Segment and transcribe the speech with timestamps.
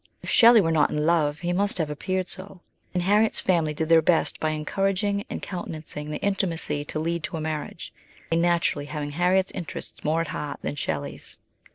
[0.23, 2.61] If Shelley were not in love he must have appeared so,
[2.91, 7.37] and Harriet's family did their best by encouraging and countenancing the intimacy to lead to
[7.37, 7.93] a marriage,
[8.31, 11.37] they naturally having Harriet's interests more at heart than Shelley's.